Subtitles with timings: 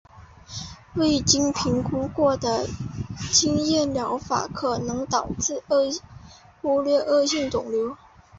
[0.95, 2.65] 未经评估过的
[3.31, 5.61] 经验疗法可能导致
[6.59, 7.95] 忽略恶性肿瘤。